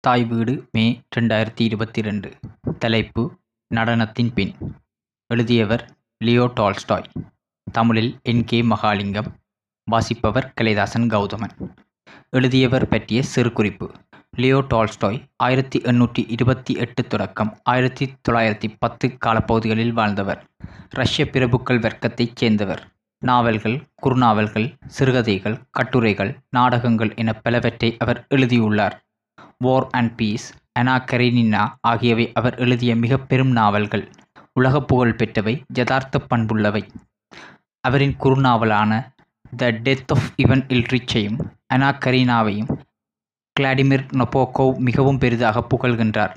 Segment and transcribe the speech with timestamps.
[0.00, 2.28] தாய் வீடு மே ரெண்டாயிரத்தி இருபத்தி ரெண்டு
[2.78, 3.36] தலைப்பு
[3.74, 4.52] நடனத்தின் பின்.
[5.26, 7.04] எழுதியவர் லியோ டால்ஸ்டாய்.
[7.72, 8.44] தமிழில் என்.
[8.44, 8.62] கே.
[8.62, 9.26] மகாலிங்கம்.
[9.84, 11.52] வாசிப்பவர் கலைதாசன் கௌதமன்.
[12.30, 13.90] எழுதியவர் பற்றிய சிறு குறிப்பு
[14.36, 20.50] லியோ டால்ஸ்டாய் ஆயிரத்தி எண்ணூற்றி இருபத்தி எட்டு தொடக்கம் ஆயிரத்தி தொள்ளாயிரத்தி பத்து காலப்பகுதிகளில் வாழ்ந்தவர்.
[20.88, 22.92] ரஷ்ய பிரபுக்கள் வர்க்கத்தைச் சேர்ந்தவர்.
[23.18, 29.04] நாவல்கள் குறுநாவல்கள் சிறுகதைகள் கட்டுரைகள் நாடகங்கள் என பலவற்றை அவர் எழுதியுள்ளார்.
[29.62, 30.46] வார் அண்ட் பீஸ்
[30.78, 34.04] அனா கரீனினா ஆகியவை அவர் எழுதிய மிக பெரும் நாவல்கள்.
[34.52, 36.82] உலக புகழ் பெற்றவை யதார்த்த பண்புள்ளவை.
[37.80, 39.00] அவரின் குறுநாவலான
[39.56, 41.38] த டெத் ஆஃப் இவன் இல்ரிச்சையும்
[41.74, 42.70] அனா கரீனாவையும்
[43.56, 46.34] கிளாடிமிர் நொபோகோவ் மிகவும் பெரிதாக புகழ்கின்றார்.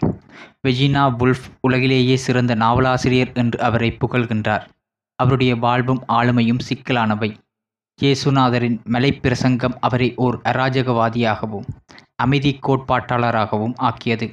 [0.68, 4.66] வெஜினா வுல்ஃப் உலகிலேயே சிறந்த நாவலாசிரியர் என்று அவரை புகழ்கின்றார்.
[5.20, 7.32] அவருடைய வாழ்வும் ஆளுமையும் சிக்கலானவை.
[8.02, 11.68] இயேசுநாதரின் மலைப்பிரசங்கம் அவரை ஓர் அராஜகவாதியாகவும்
[12.16, 14.27] அமைதி கோட்பாட்டாளராகவும் ஆக்கியது.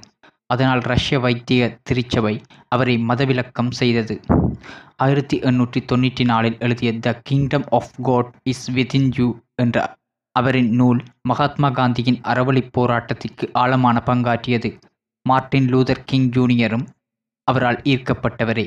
[0.46, 2.34] அதனால் ரஷ்ய வைத்திய திருச்சபை
[2.68, 4.20] அவரை மதவிலக்கம் செய்தது.
[4.96, 9.96] ஆயிரத்தி எண்ணூற்றி தொண்ணூற்றி நாலில் எழுதிய the kingdom of God is within you என்ற
[10.32, 14.70] அவரின் நூல் மகாத்மா காந்தியின் அறவழி போராட்டத்திற்கு ஆழமான பங்காற்றியது.
[15.26, 16.86] மார்ட்டின் லூதர் கிங் ஜூனியரும்
[17.48, 18.66] அவரால் ஈர்க்கப்பட்டவரே.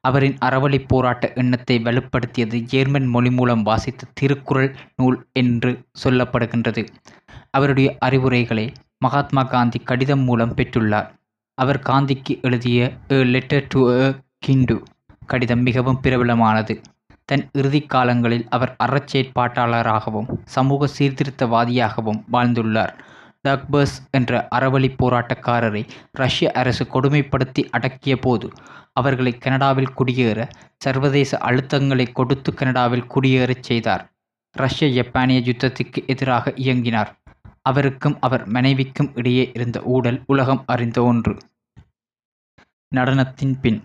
[0.00, 5.70] அவரின் அறவழி போராட்ட எண்ணத்தை வலுப்படுத்தியது ஜேர்மன் மொழி மூலம் வாசித்த திருக்குறள் நூல் என்று
[6.04, 6.86] சொல்லப்படுகின்றது.
[7.56, 8.66] அவருடைய அறிவுரைகளை
[9.04, 11.08] மகாத்மா காந்தி கடிதம் மூலம் பெற்றுள்ளார்.
[11.58, 14.04] அவர் காந்திக்கு எழுதிய எ லெட்டர் டு அ
[14.38, 14.76] கிண்டு
[15.26, 16.74] கடிதம் மிகவும் பிரபலமானது.
[17.28, 22.92] தன் இறுதி காலங்களில் அவர் அறச்செயற்பாட்டாளராகவும் சமூக சீர்திருத்தவாதியாகவும் வாழ்ந்துள்ளார்.
[23.44, 28.46] டக்பர்ஸ் என்ற அறவழி போராட்டக்காரரை ரஷ்ய அரசு கொடுமைப்படுத்தி அடக்கிய போது
[28.92, 30.38] அவர்களை கனடாவில் குடியேற
[30.84, 34.02] சர்வதேச அழுத்தங்களை கொடுத்து கனடாவில் குடியேறச் செய்தார்.
[34.56, 37.10] ரஷ்ய ஜப்பானிய யுத்தத்துக்கு எதிராக இயங்கினார்.
[37.66, 41.34] அவருக்கும் அவர் மனைவிக்கும் இடையே இருந்த ஊடல் உலகம் அறிந்த ஒன்று.
[42.92, 43.80] நடனத்தின் பின்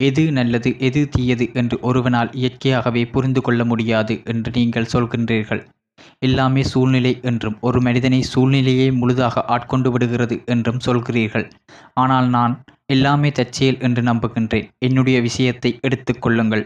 [0.00, 5.62] எது நல்லது எது தீயது என்று ஒருவனால் இயற்கையாகவே புரிந்து கொள்ள முடியாது என்று நீங்கள் சொல்கின்றீர்கள்.
[6.18, 11.46] எல்லாமே சூழ்நிலை என்றும் ஒரு மனிதனை சூழ்நிலையை முழுதாக ஆட்கொண்டு விடுகிறது என்றும் சொல்கிறீர்கள்.
[11.94, 12.54] ஆனால் நான்
[12.86, 14.68] எல்லாமே தற்செயல் என்று நம்புகின்றேன்.
[14.78, 16.64] என்னுடைய விஷயத்தை எடுத்துக்கொள்ளுங்கள்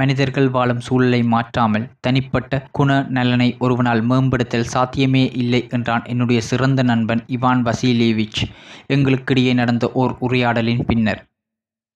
[0.00, 7.22] மனிதர்கள் வாழும் சூழலை மாற்றாமல் தனிப்பட்ட குண நலனை ஒருவனால் மேம்படுத்தல் சாத்தியமே இல்லை என்றான் என்னுடைய சிறந்த நண்பன்
[7.36, 8.40] இவான் வசீலேவிச்
[8.94, 11.20] எங்களுக்கிடையே நடந்த ஓர் உரையாடலின் பின்னர்.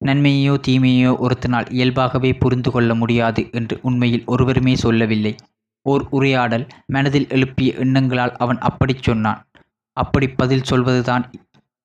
[0.00, 5.32] நன்மையோ தீமையோ ஒருத்தனால் இயல்பாகவே புரிந்து கொள்ள முடியாது என்று உண்மையில் ஒருவருமே சொல்லவில்லை.
[5.86, 9.40] ஓர் உரையாடல் மனதில் எழுப்பிய எண்ணங்களால் அவன் அப்படிச் சொன்னான்.
[9.96, 11.24] அப்படி பதில் சொல்வதுதான்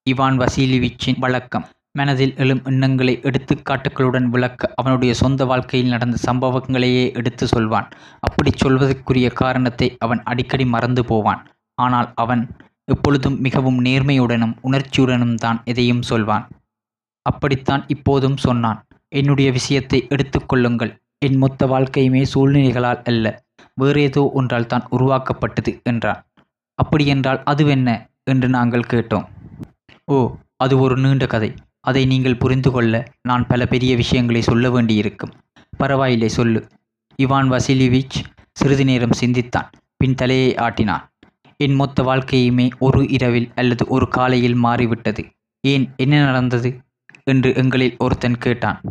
[0.08, 1.66] இவான் வசீலிவிச்சின் வழக்கம்.
[1.96, 7.88] மனதில் எழும் எண்ணங்களை எடுத்துக்காட்டுகளுடன் விளக்க அவனுடைய சொந்த வாழ்க்கையில் நடந்த சம்பவங்களையே எடுத்து சொல்வான்.
[8.20, 11.42] அப்படி சொல்வதற்குரிய காரணத்தை அவன் அடிக்கடி மறந்து போவான்.
[11.78, 12.44] ஆனால் அவன்
[12.86, 16.46] எப்பொழுதும் மிகவும் நேர்மையுடனும் உணர்ச்சியுடனும் தான் எதையும் சொல்வான்.
[17.26, 18.80] அப்படித்தான் இப்போதும் சொன்னான்.
[19.12, 20.92] என்னுடைய விஷயத்தை எடுத்துக்கொள்ளுங்கள்
[21.26, 23.26] என் மொத்த வாழ்க்கையுமே சூழ்நிலைகளால் அல்ல
[23.82, 26.22] வேறேதோ ஒன்றால் தான் உருவாக்கப்பட்டது என்றான்.
[26.80, 27.90] அப்படியென்றால் அதுவென்ன?
[28.24, 29.26] என்று நாங்கள் கேட்டோம்.
[30.08, 30.16] ஓ
[30.58, 31.50] அது ஒரு நீண்ட கதை.
[31.80, 35.34] அதை நீங்கள் புரிந்து கொள்ள நான் பல பெரிய விஷயங்களை சொல்ல வேண்டியிருக்கும்.
[35.78, 36.68] பரவாயில்லை சொல்லு.
[37.22, 38.18] இவான் வசிலிவிச்
[38.52, 41.04] சிறிது நேரம் சிந்தித்தான் பின் தலையை ஆட்டினான்.
[41.58, 45.24] என் மொத்த வாழ்க்கையுமே ஒரு இரவில் அல்லது ஒரு காலையில் மாறிவிட்டது.
[45.62, 46.70] ஏன் என்ன நடந்தது?
[47.24, 48.82] என்று எங்களில் ஒருத்தன் கேட்டான்.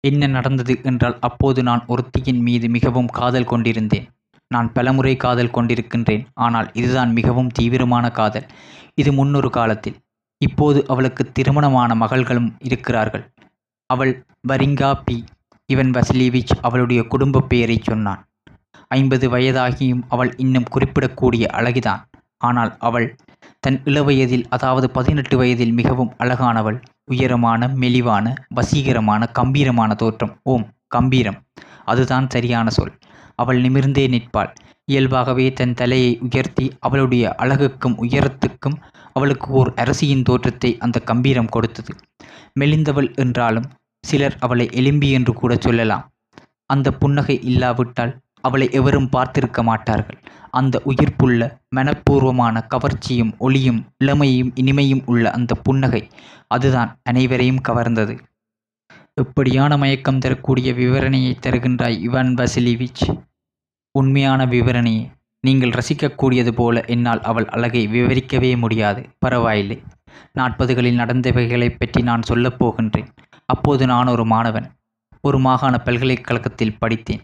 [0.00, 4.06] என்ன நடந்தது என்றால் அப்போது நான் ஒருத்தியின் மீது மிகவும் காதல் கொண்டிருந்தேன்.
[4.48, 8.46] நான் பலமுறை காதல் கொண்டிருக்கின்றேன் ஆனால் இதுதான் மிகவும் தீவிரமான காதல்.
[8.94, 9.96] இது முன்னொரு காலத்தில்.
[10.40, 13.24] இப்போது அவளுக்கு திருமணமான மகள்களும் இருக்கிறார்கள்.
[13.90, 14.12] அவள்
[14.48, 15.16] வரிங்கா பி.
[15.70, 18.20] இவன் வசிலிவிச் அவளுடைய குடும்ப பெயரை சொன்னான்.
[18.90, 22.02] ஐம்பது வயதாகியும் அவள் இன்னும் குறிப்பிடக்கூடிய அழகிதான்.
[22.40, 23.06] ஆனால் அவள்
[23.60, 26.78] தன் இளவயதில் அதாவது பதினெட்டு வயதில் மிகவும் அழகானவள்.
[27.04, 30.34] உயரமான மெலிவான வசீகரமான கம்பீரமான தோற்றம்.
[30.42, 31.38] ஓம் கம்பீரம்.
[31.84, 32.94] அதுதான் சரியான சொல்.
[33.34, 34.52] அவள் நிமிர்ந்தே நிற்பாள்.
[34.84, 38.76] இயல்பாகவே தன் தலையை உயர்த்தி அவளுடைய அழகுக்கும் உயரத்துக்கும்
[39.16, 41.92] அவளுக்கு ஓர் அரசியின் தோற்றத்தை அந்த கம்பீரம் கொடுத்தது.
[42.60, 43.68] மெலிந்தவள் என்றாலும்
[44.04, 46.04] சிலர் அவளை எலும்பி என்று கூட சொல்லலாம்.
[46.70, 50.18] அந்த புன்னகை இல்லாவிட்டால் அவளை எவரும் பார்த்திருக்க மாட்டார்கள்.
[50.50, 51.40] அந்த உயிர்ப்புள்ள
[51.76, 56.02] மனப்பூர்வமான கவர்ச்சியும் ஒளியும் இளமையும் இனிமையும் உள்ள அந்த புன்னகை
[56.46, 58.14] அதுதான் அனைவரையும் கவர்ந்தது.
[59.22, 63.04] எப்படியான மயக்கம் தரக்கூடிய விவரணையை தருகின்றாய் இவான் வசிலிவிச்?
[63.94, 65.04] உண்மையான விவரணையை.
[65.46, 69.00] நீங்கள் ரசிக்கக்கூடியது போல என்னால் அவள் அழகை விவரிக்கவே முடியாது.
[69.18, 69.76] பரவாயில்லை.
[70.38, 73.08] நாற்பதுகளில் நடந்தவைகளைப் பற்றி நான் சொல்லப் போகின்றேன்.
[73.46, 74.66] அப்போது நான் ஒரு மாணவன்.
[75.20, 77.22] ஒரு மாகாண பல்கலைக்கழகத்தில் படித்தேன்.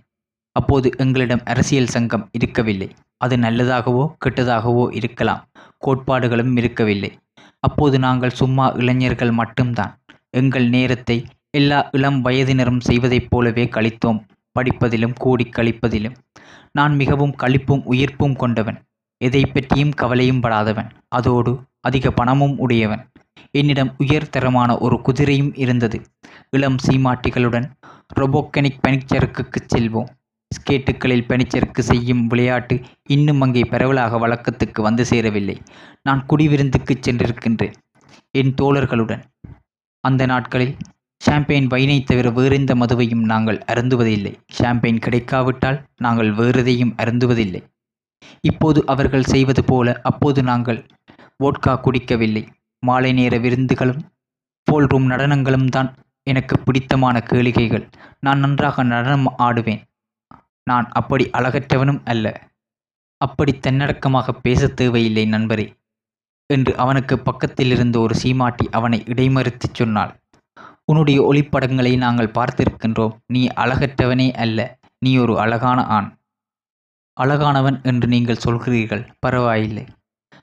[0.57, 2.89] அப்போது எங்களிடம் அரசியல் சங்கம் இருக்கவில்லை.
[3.17, 5.43] அது நல்லதாகவோ கெட்டதாகவோ இருக்கலாம்.
[5.79, 7.11] கோட்பாடுகளும் இருக்கவில்லை.
[7.61, 9.93] அப்போது நாங்கள் சும்மா இளைஞர்கள் மட்டும்தான்.
[10.37, 11.17] எங்கள் நேரத்தை
[11.51, 14.21] எல்லா இளம் வயதினரும் செய்வதைப் போலவே கழித்தோம்.
[14.57, 16.17] படிப்பதிலும் கூடி கழிப்பதிலும்.
[16.73, 18.79] நான் மிகவும் களிப்பும் உயிர்ப்பும் கொண்டவன்.
[19.21, 20.91] எதை பற்றியும் கவலையும் படாதவன்.
[21.09, 23.03] அதோடு அதிக பணமும் உடையவன்.
[23.51, 26.03] என்னிடம் உயர்தரமான ஒரு குதிரையும் இருந்தது.
[26.51, 27.67] இளம் சீமாட்டிகளுடன்
[28.21, 30.11] ரொபோக்கனிக் பனிச்சறுக்குக்கு செல்வோம்.
[30.51, 35.57] ஸ்கேட்டுகளில் பனிச்சறுக்கு செய்யும் விளையாட்டு இன்னும் அங்கே பரவலாக வழக்கத்துக்கு வந்து சேரவில்லை.
[36.03, 37.73] நான் குடிவிருந்துக்கு சென்றிருக்கின்றேன்.
[38.31, 39.23] என் தோழர்களுடன்.
[40.05, 40.77] அந்த நாட்களில்
[41.27, 44.33] ஷாம்பெயின் வைனை தவிர வேறெந்த மதுவையும் நாங்கள் அருந்துவதில்லை.
[44.59, 47.63] ஷாம்பெயின் கிடைக்காவிட்டால் நாங்கள் வேறெதையும் அருந்துவதில்லை.
[48.41, 50.87] இப்போது அவர்கள் செய்வது போல அப்போது நாங்கள்
[51.45, 52.47] வோட்கா குடிக்கவில்லை.
[52.79, 54.03] மாலை நேர விருந்துகளும்
[54.65, 57.89] போல் ரூம் நடனங்களும் தான் எனக்கு பிடித்தமான கேளிகைகள்.
[58.21, 59.83] நான் நன்றாக நடனம் ஆடுவேன்.
[60.65, 62.27] நான் அப்படி அழகற்றவனும் அல்ல.
[63.17, 65.67] அப்படி தன்னடக்கமாக பேசத் தேவையில்லை நண்பரே
[66.47, 70.22] என்று அவனுக்கு பக்கத்தில் இருந்த ஒரு சீமாட்டி அவனை இடைமறித்துச் சொன்னாள்.
[70.89, 73.15] உன்னுடைய ஒளிப்படங்களை நாங்கள் பார்த்திருக்கின்றோம்.
[73.27, 74.59] நீ அழகற்றவனே அல்ல
[74.99, 76.09] நீ ஒரு அழகான ஆண்.
[77.17, 79.85] அழகானவன் என்று நீங்கள் சொல்கிறீர்கள் பரவாயில்லை.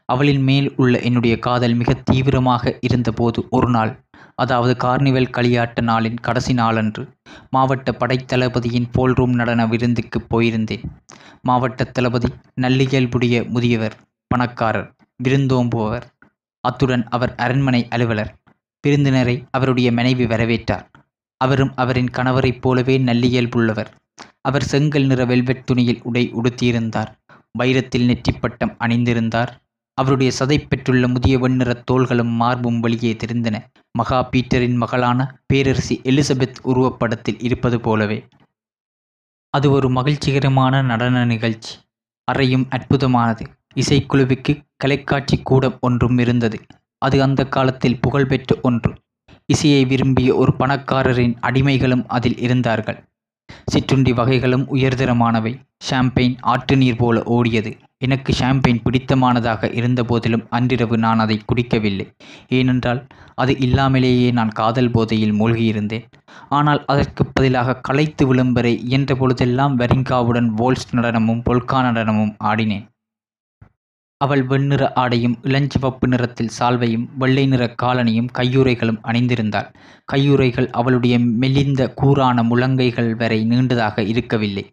[0.05, 3.91] அவளின் மேல் உள்ள என்னுடைய காதல் மிக தீவிரமாக இருந்தபோது ஒரு நாள்
[4.35, 7.03] அதாவது கார்னிவல் களியாட்ட நாளின் கடைசி நாளன்று
[7.49, 10.85] மாவட்ட படைத்தளபதியின் போல்ரூம் நடன விருந்துக்கு போயிருந்தேன்.
[11.41, 12.29] மாவட்ட தளபதி
[12.61, 13.97] நல்லியல்புடைய முதியவர்
[14.31, 14.89] பணக்காரர்
[15.23, 16.05] விருந்தோம்புவர்
[16.63, 18.31] அத்துடன் அவர் அரண்மனை அலுவலர்.
[18.81, 20.85] விருந்தினரை அவருடைய மனைவி வரவேற்றார்.
[21.37, 23.91] அவரும் அவரின் கணவரைப் போலவே நல்லியல்புள்ளவர்
[24.41, 27.11] அவர் செங்கல் நிற வெல்வெட் துணியில் உடை உடுத்தியிருந்தார்.
[27.59, 29.47] வைரத்தில் நெற்றிப்பட்டம் அணிந்திருந்தார்.
[29.93, 33.55] அவருடைய சதை பெற்றுள்ள முதிய வெண்ணிற தோள்களும் மார்பும் வெளியே தெரிந்தன.
[33.91, 38.27] மகா பீட்டரின் மகளான பேரரசி எலிசபெத் உருவப்படத்தில் இருப்பது போலவே.
[39.49, 41.77] அது ஒரு மகிழ்ச்சிகரமான நடன நிகழ்ச்சி.
[42.23, 43.45] அறையும் அற்புதமானது.
[43.75, 46.59] இசைக்குழுவுக்கு கலைக்காட்சி கூடம் ஒன்றும் இருந்தது.
[47.05, 48.91] அது அந்த காலத்தில் புகழ்பெற்ற ஒன்று.
[49.45, 52.99] இசையை விரும்பிய ஒரு பணக்காரரின் அடிமைகளும் அதில் இருந்தார்கள்.
[53.65, 55.53] சிற்றுண்டி வகைகளும் உயர்தரமானவை.
[55.89, 57.71] ஷாம்பெயின் ஆற்று நீர் போல ஓடியது.
[57.97, 62.05] எனக்கு ஷாம்பெயின் பிடித்தமானதாக இருந்தபோதிலும் அன்றிரவு நான் அதை குடிக்கவில்லை.
[62.49, 63.01] ஏனென்றால்
[63.35, 66.05] அது இல்லாமலேயே நான் காதல் போதையில் மூழ்கியிருந்தேன்.
[66.49, 72.85] ஆனால் அதற்கு பதிலாக களைத்து விளம்பரை இயன்ற பொழுதெல்லாம் வெரிங்காவுடன் வோல்ஸ் நடனமும் பொல்கா நடனமும் ஆடினேன்.
[74.21, 79.69] அவள் வெண்ணிற ஆடையும் இளஞ்சிவப்பு நிறத்தில் சால்வையும் வெள்ளை நிற காலணியும் கையுறைகளும் அணிந்திருந்தாள்.
[80.05, 84.65] கையுறைகள் அவளுடைய மெலிந்த கூரான முழங்கைகள் வரை நீண்டதாக இருக்கவில்லை.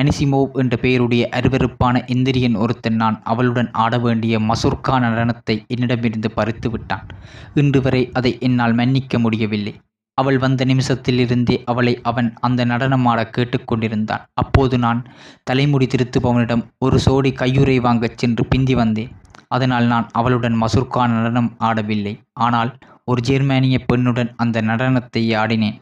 [0.00, 7.06] அனிசிமோவ் என்ற பெயருடைய அருவருப்பான இந்திரியன் ஒருத்தன் நான் அவளுடன் ஆட வேண்டிய மசுர்கா நடனத்தை என்னிடமிருந்து பறித்து விட்டான்
[7.54, 9.74] இன்று வரை அதை என்னால் மன்னிக்க முடியவில்லை.
[10.18, 15.00] அவள் வந்த நிமிஷத்திலிருந்தே அவளை அவன் அந்த நடனமாட கேட்டுக்கொண்டிருந்தான் அப்போது நான்
[15.44, 19.12] தலைமுடி திருத்துபவனிடம் ஒரு சோடி கையுறை வாங்கச் சென்று பிந்தி வந்தேன்.
[19.48, 22.14] அதனால் நான் அவளுடன் மசுர்கா நடனம் ஆடவில்லை.
[22.46, 22.70] ஆனால்
[23.04, 25.78] ஒரு ஜெர்மானிய பெண்ணுடன் அந்த நடனத்தை ஆடினேன்.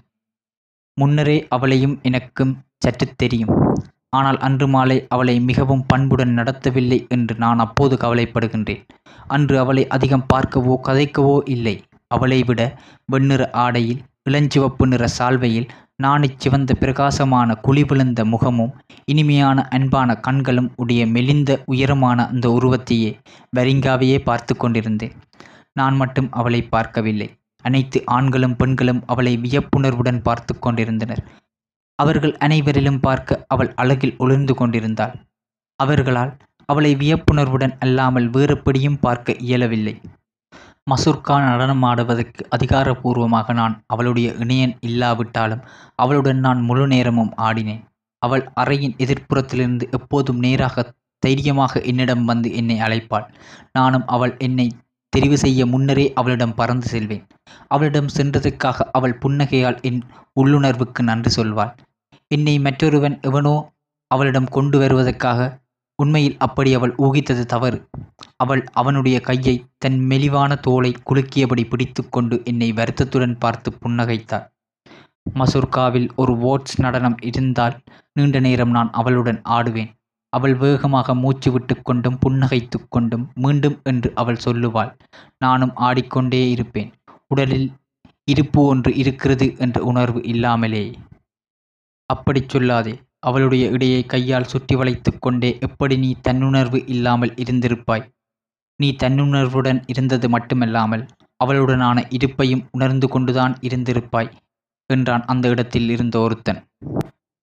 [0.97, 3.53] முன்னரே அவளையும் எனக்கும் சற்று தெரியும்.
[4.09, 8.83] ஆனால் அன்று மாலை அவளை மிகவும் பண்புடன் நடத்தவில்லை என்று நான் அப்போது கவலைப்படுகின்றேன்.
[9.27, 11.77] அன்று அவளை அதிகம் பார்க்கவோ கதைக்கவோ இல்லை.
[12.07, 12.61] அவளை விட
[13.05, 21.03] வெண்ணிற ஆடையில் இளஞ்சிவப்பு நிற சால்வையில் நாணி சிவந்த பிரகாசமான குழி விழுந்த முகமும் இனிமையான அன்பான கண்களும் உடைய
[21.07, 23.11] மெலிந்த உயரமான அந்த உருவத்தையே
[23.57, 25.15] வரிங்காவையே பார்த்து கொண்டிருந்தேன்.
[25.73, 27.29] நான் மட்டும் அவளை பார்க்கவில்லை.
[27.65, 31.23] அனைத்து ஆண்களும் பெண்களும் அவளை வியப்புணர்வுடன் பார்த்து கொண்டிருந்தனர்.
[31.99, 35.15] அவர்கள் அனைவரிலும் பார்க்க அவள் அழகில் ஒளிர்ந்து கொண்டிருந்தாள்.
[35.81, 36.33] அவர்களால்
[36.69, 39.95] அவளை வியப்புணர்வுடன் அல்லாமல் வேறுபடியும் பார்க்க இயலவில்லை.
[40.91, 45.63] மசூர்கா நடனம் ஆடுவதற்கு அதிகாரபூர்வமாக நான் அவளுடைய இணையன் இல்லாவிட்டாலும்
[45.95, 47.83] அவளுடன் நான் முழு நேரமும் ஆடினேன்.
[48.23, 50.85] அவள் அறையின் எதிர்ப்புறத்திலிருந்து எப்போதும் நேராக
[51.23, 53.27] தைரியமாக என்னிடம் வந்து என்னை அழைப்பாள்.
[53.73, 54.67] நானும் அவள் என்னை
[55.17, 57.25] தெரிவு செய்ய முன்னரே அவளிடம் பறந்து செல்வேன்.
[57.67, 60.01] அவளிடம் சென்றதற்காக அவள் புன்னகையால் என்
[60.41, 61.73] உள்ளுணர்வுக்கு நன்றி சொல்வாள்.
[62.29, 63.57] என்னை மற்றொருவன் எவனோ
[64.11, 65.41] அவளிடம் கொண்டு வருவதற்காக
[65.99, 67.79] உண்மையில் அப்படி அவள் ஊகித்தது தவறு.
[68.37, 74.47] அவள் அவனுடைய கையை தன் மெலிவான தோலை குலுக்கியபடி பிடித்துக்கொண்டு என்னை வருத்தத்துடன் பார்த்து புன்னகைத்தாள்.
[75.35, 77.75] மசூர்காவில் ஒரு ஓட்ஸ் நடனம் இருந்தால்
[78.13, 79.91] நீண்ட நேரம் நான் அவளுடன் ஆடுவேன்.
[80.33, 84.93] அவள் வேகமாக மூச்சு விட்டுக்கொண்டும் புன்னகைத்து கொண்டும் மீண்டும் என்று அவள் சொல்லுவாள்
[85.39, 86.91] நானும் ஆடிக்கொண்டே இருப்பேன்.
[87.29, 87.69] உடலில்
[88.25, 90.85] இருப்பு ஒன்று இருக்கிறது என்ற உணர்வு இல்லாமலே.
[92.11, 92.95] அப்படிச் சொல்லாதே.
[93.23, 98.05] அவளுடைய இடையை கையால் சுற்றி வளைத்து கொண்டே எப்படி நீ தன்னுணர்வு இல்லாமல் இருந்திருப்பாய்?
[98.81, 101.05] நீ தன்னுணர்வுடன் இருந்தது மட்டுமல்லாமல்
[101.45, 104.31] அவளுடனான இருப்பையும் உணர்ந்து கொண்டுதான் இருந்திருப்பாய்
[104.91, 106.61] என்றான் அந்த இடத்தில் இருந்த ஒருத்தன்.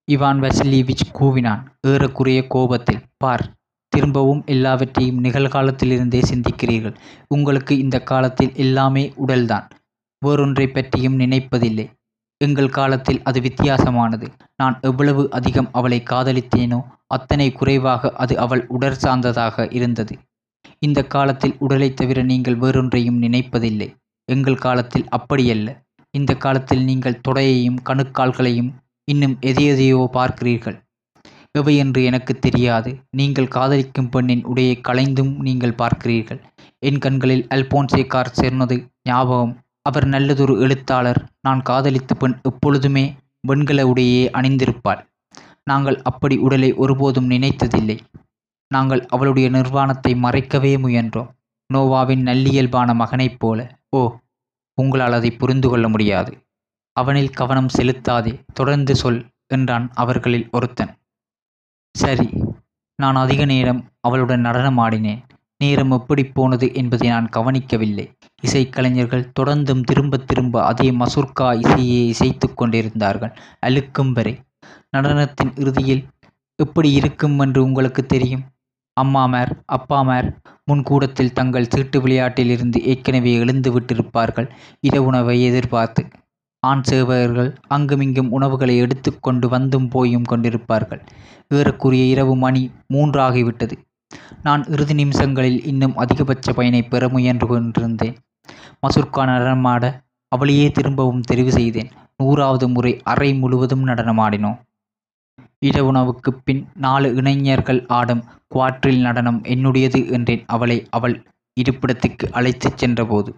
[0.08, 1.62] இவான் வெசலிவிச் கூவினான்.
[1.86, 3.44] ஏறக்குறைய கோபத்தில் பார்
[3.92, 6.96] திரும்பவும் எல்லாவற்றையும் நிகழ்காலத்திலிருந்தே சிந்திக்கிறீர்கள்.
[7.28, 9.66] உங்களுக்கு இந்த காலத்தில் எல்லாமே உடல்தான்.
[10.22, 11.86] வேறொன்றை பற்றியும் நினைப்பதில்லை.
[12.44, 14.28] எங்கள் காலத்தில் அது வித்தியாசமானது.
[14.56, 20.18] நான் எவ்வளவு அதிகம் அவளை காதலித்தேனோ அத்தனை குறைவாக அது அவள் உடற் சார்ந்ததாக இருந்தது.
[20.78, 23.94] இந்த காலத்தில் உடலைத் தவிர நீங்கள் வேறொன்றையும் நினைப்பதில்லை.
[24.24, 25.68] எங்கள் காலத்தில் அப்படியல்ல.
[26.10, 28.70] இந்த காலத்தில் நீங்கள் தொடையையும் கணுக்கால்களையும்
[29.04, 30.84] இன்னும் எதையெதையோ பார்க்கிறீர்கள்.
[31.52, 33.00] எவை என்று எனக்கு தெரியாது.
[33.10, 36.40] நீங்கள் காதலிக்கும் பெண்ணின் உடையை களைந்தும் நீங்கள் பார்க்கிறீர்கள்.
[36.78, 41.30] என் கண்களில் அல்போன்சே கார் சேர்ந்தது ஞாபகம் அவர் நல்லதொரு எழுத்தாளர்.
[41.40, 45.06] நான் காதலித்த பெண் எப்பொழுதுமே வெண்கல உடையே அணிந்திருப்பாள்.
[45.64, 47.98] நாங்கள் அப்படி உடலை ஒருபோதும் நினைத்ததில்லை.
[48.68, 51.30] நாங்கள் அவளுடைய நிர்வாணத்தை மறைக்கவே முயன்றோம்.
[51.74, 53.78] நோவாவின் நல்லியல்பான மகனைப் போல.
[53.90, 54.16] ஓ
[54.74, 56.44] உங்களால் அதை புரிந்து கொள்ள முடியாது.
[56.92, 60.92] அவனில் கவனம் செலுத்தாதே தொடர்ந்து சொல் என்றான் அவர்களில் ஒருத்தன்.
[61.92, 62.28] சரி
[62.96, 65.22] நான் அதிக நேரம் அவளுடன் நடனமாடினேன்.
[65.58, 68.15] நேரம் எப்படி போனது என்பதை நான் கவனிக்கவில்லை.
[68.42, 73.32] இசைக்கலைஞர்கள் தொடர்ந்தும் திரும்ப திரும்ப அதே மசூர்கா இசையை இசைத்து கொண்டிருந்தார்கள்.
[73.66, 74.34] அழுக்கும் வரை.
[74.96, 76.04] நடனத்தின் இறுதியில்
[76.58, 78.44] எப்படி இருக்கும் என்று உங்களுக்கு தெரியும்?
[78.96, 80.28] அம்மாமார் அப்பாமார்
[80.64, 84.48] முன்கூடத்தில் தங்கள் சீட்டு விளையாட்டிலிருந்து ஏற்கனவே எழுந்து விட்டிருப்பார்கள்.
[84.88, 86.04] இரவுணவை எதிர்பார்த்து.
[86.62, 91.02] ஆண் சேவகர்கள் அங்குமிங்கும் உணவுகளை எடுத்துக்கொண்டு வந்தும் போயும் கொண்டிருப்பார்கள்.
[91.48, 92.62] ஏறக்குறைய இரவு மணி
[92.92, 93.76] மூன்றாகிவிட்டது.
[94.42, 98.16] நான் இறுதி நிமிஷங்களில் இன்னும் அதிகபட்ச பயனை பெற முயன்று கொண்டிருந்தேன்.
[98.82, 99.84] மசூர்கா நடனமாட
[100.32, 101.90] அவளையே திரும்பவும் தெரிவு செய்தேன்.
[102.16, 104.58] நூறாவது முறை அறை முழுவதும் நடனமாடினோம்.
[105.66, 108.22] இரவுணவுக்கு பின் நாலு இளைஞர்கள் ஆடும்
[108.54, 110.44] குவாட்ரில் நடனம் என்னுடையது என்றேன்.
[110.46, 111.16] அவளை அவள்
[111.56, 113.30] இருப்பிடத்துக்கு அழைத்துச் சென்றபோது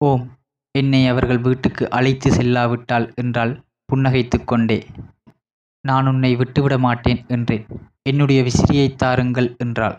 [0.00, 0.24] ஓம்
[0.74, 3.52] என்னை அவர்கள் வீட்டுக்கு அழைத்து செல்லாவிட்டால் என்றால்
[3.88, 4.78] புன்னகைத்து கொண்டே
[5.84, 7.64] நான் உன்னை விட்டுவிட மாட்டேன் என்றேன்.
[8.02, 9.96] என்னுடைய விசிறியை தாருங்கள் என்றாள்.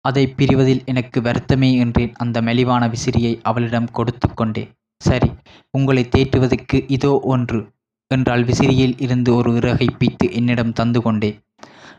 [0.00, 2.12] அதை பிரிவதில் எனக்கு வருத்தமே என்றேன்.
[2.14, 4.64] அந்த மெலிவான விசிறியை அவளிடம் கொடுத்து கொண்டே
[5.00, 5.28] சரி
[5.70, 7.60] உங்களை தேற்றுவதற்கு இதோ ஒன்று
[8.10, 11.38] என்றால் விசிறியில் இருந்து ஒரு இறகை பீத்து என்னிடம் தந்து கொண்டேன்.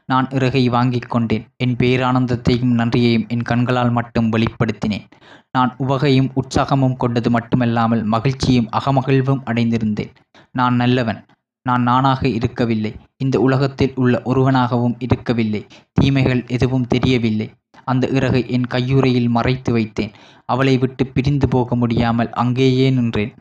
[0.05, 1.45] நான் இறகை வாங்கிக் கொண்டேன்.
[1.57, 5.05] என் பேரானந்தத்தையும் நன்றியையும் என் கண்களால் மட்டும் வெளிப்படுத்தினேன்.
[5.51, 10.11] நான் உவகையும் உற்சாகமும் கொண்டது மட்டுமல்லாமல் மகிழ்ச்சியும் அகமகிழ்வும் அடைந்திருந்தேன்.
[10.51, 11.21] நான் நல்லவன்.
[11.65, 12.91] நான் நானாக இருக்கவில்லை.
[13.17, 15.61] இந்த உலகத்தில் உள்ள ஒருவனாகவும் இருக்கவில்லை.
[15.93, 17.47] தீமைகள் எதுவும் தெரியவில்லை.
[17.83, 20.13] அந்த இறகை என் கையுறையில் மறைத்து வைத்தேன்.
[20.45, 23.33] அவளை விட்டு பிரிந்து போக முடியாமல் அங்கேயே நின்றேன்.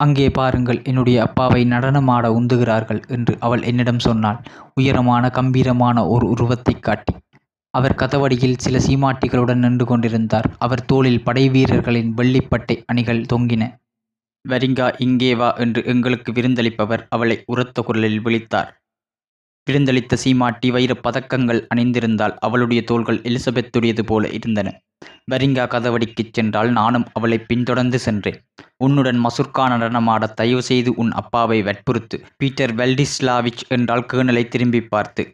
[0.00, 4.38] அங்கே பாருங்கள் என்னுடைய அப்பாவை நடனமாட உந்துகிறார்கள் என்று அவள் என்னிடம் சொன்னாள்.
[4.74, 7.14] உயரமான கம்பீரமான ஒரு உருவத்தை காட்டி.
[7.74, 10.48] அவர் கதவடியில் சில சீமாட்டிகளுடன் நின்று கொண்டிருந்தார்.
[10.58, 13.64] அவர் தோளில் படை வீரர்களின் வெள்ளிப்பட்டை அணிகள் தொங்கின.
[14.48, 18.70] வரிங்கா இங்கே வா என்று எங்களுக்கு விருந்தளிப்பவர் அவளை உரத்த குரலில் விழித்தார்.
[19.66, 24.68] விருந்தளித்த சீமாட்டி வைரப் பதக்கங்கள் அணிந்திருந்தால் அவளுடைய தோள்கள் எலிசபெத்துடையது போல இருந்தன.
[25.30, 28.38] வரிங்கா கதவடிக்குச் சென்றால் நானும் அவளை பின்தொடர்ந்து சென்றேன்.
[28.76, 35.24] உன்னுடன் மசுர்கா நடனமாட தயவு செய்து உன் அப்பாவை வற்புறுத்து பீட்டர் வெல்டிஸ்லாவிச் என்றால் கேணலை திரும்பி பார்த்து.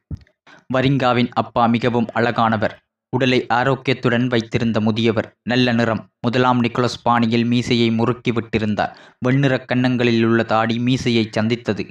[0.75, 2.75] வரிங்காவின் அப்பா மிகவும் அழகானவர்.
[3.17, 6.03] உடலை ஆரோக்கியத்துடன் வைத்திருந்த முதியவர் நல்ல நிறம்.
[6.21, 8.95] முதலாம் நிக்கோலஸ் பாணியில் மீசையை முறுக்கி விட்டிருந்தார்.
[9.19, 11.85] வெண்ணிறக் கன்னங்களில் உள்ள தாடி மீசையை சந்தித்தது.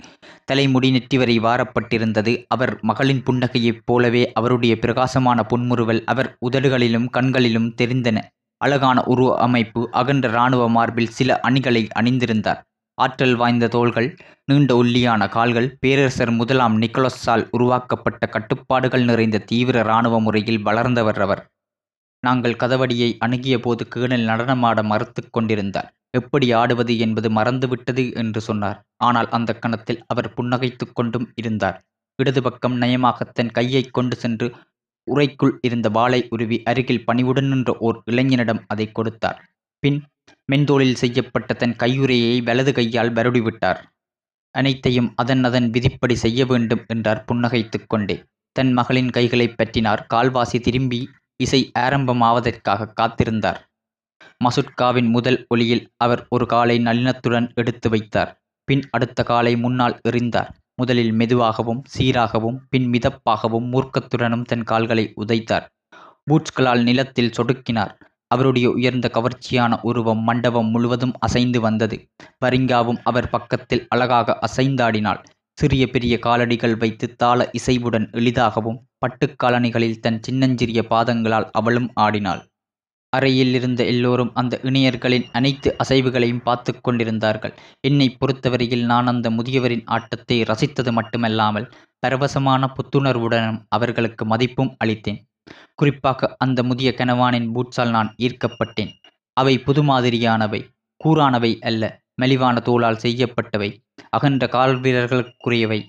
[0.45, 2.33] தலைமுடி நெற்றி வரை வாரப்பட்டிருந்தது.
[2.47, 8.17] அவர் மகளின் புன்னகையைப் போலவே அவருடைய பிரகாசமான புன்முறுவல் அவர் உதடுகளிலும் கண்களிலும் தெரிந்தன.
[8.61, 12.61] அழகான உருவ அமைப்பு அகன்ற இராணுவ மார்பில் சில அணிகளை அணிந்திருந்தார்.
[12.97, 14.07] ஆற்றல் வாய்ந்த தோள்கள்
[14.45, 21.41] நீண்ட ஒல்லியான கால்கள் பேரரசர் முதலாம் நிக்கோலஸால் உருவாக்கப்பட்ட கட்டுப்பாடுகள் நிறைந்த தீவிர இராணுவ முறையில் வளர்ந்தவர் அவர்.
[22.23, 25.89] நாங்கள் கதவடியை அணுகிய போது கேணல் நடனமாட மறுத்து கொண்டிருந்தார்.
[26.11, 28.77] எப்படி ஆடுவது என்பது மறந்துவிட்டது என்று சொன்னார்.
[28.97, 31.77] ஆனால் அந்த கணத்தில் அவர் புன்னகைத்து கொண்டும் இருந்தார்.
[32.19, 34.47] இடது பக்கம் நயமாக தன் கையை கொண்டு சென்று
[35.07, 39.39] உரைக்குள் இருந்த வாளை உருவி அருகில் பணிவுடன் நின்ற ஓர் இளைஞனிடம் அதை கொடுத்தார்.
[39.83, 39.99] பின்
[40.51, 43.81] மென்தோளில் செய்யப்பட்ட தன் கையுறையை வலது கையால் வருடிவிட்டார்
[44.55, 48.15] அனைத்தையும் அதன் அதன் விதிப்படி செய்ய வேண்டும் என்றார் புன்னகைத்து கொண்டே.
[48.55, 50.01] தன் மகளின் கைகளைப் பற்றினார்.
[50.13, 50.99] கால்வாசி திரும்பி
[51.43, 53.59] இசை ஆரம்பமாவதற்காக காத்திருந்தார்.
[54.43, 58.31] மசுட்காவின் முதல் ஒளியில் அவர் ஒரு காலை நளினத்துடன் எடுத்து வைத்தார்.
[58.67, 60.49] பின் அடுத்த காலை முன்னால் எறிந்தார்.
[60.75, 65.67] முதலில் மெதுவாகவும் சீராகவும் பின் மிதப்பாகவும் மூர்க்கத்துடனும் தன் கால்களை உதைத்தார்.
[66.25, 67.93] பூட்ஸ்களால் நிலத்தில் சொடுக்கினார்.
[68.31, 71.97] அவருடைய உயர்ந்த கவர்ச்சியான உருவம் மண்டபம் முழுவதும் அசைந்து வந்தது.
[72.45, 75.21] பரிங்காவும் அவர் பக்கத்தில் அழகாக அசைந்தாடினாள்.
[75.57, 82.41] சிறிய பெரிய காலடிகள் வைத்து தாள இசைவுடன் எளிதாகவும் பட்டுக்காலணிகளில் தன் சின்னஞ்சிறிய பாதங்களால் அவளும் ஆடினாள்.
[83.13, 87.53] அறையில் இருந்த எல்லோரும் அந்த இணையர்களின் அனைத்து அசைவுகளையும் பார்த்து கொண்டிருந்தார்கள்.
[87.79, 91.69] என்னை பொறுத்தவரையில் நான் அந்த முதியவரின் ஆட்டத்தை ரசித்தது மட்டுமல்லாமல்
[92.03, 95.21] பரவசமான புத்துணர்வுடனும் அவர்களுக்கு மதிப்பும் அளித்தேன்.
[95.75, 98.91] குறிப்பாக அந்த முதிய கனவானின் பூட்ஸால் நான் ஈர்க்கப்பட்டேன்.
[99.33, 100.61] அவை புது மாதிரியானவை
[101.01, 101.83] கூறானவை அல்ல
[102.21, 103.69] மெலிவான தோளால் செய்யப்பட்டவை
[104.09, 105.79] அகன்ற கால் வீரர்களுக்குரியவை